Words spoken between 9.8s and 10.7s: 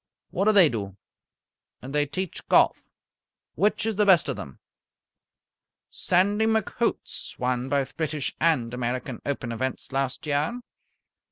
last year."